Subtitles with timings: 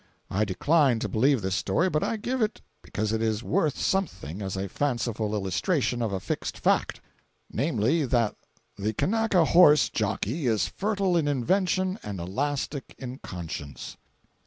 [0.31, 4.41] I decline to believe this story, but I give it because it is worth something
[4.41, 8.35] as a fanciful illustration of a fixed fact—namely, that
[8.75, 13.95] the Kanaka horse jockey is fertile in invention and elastic in conscience.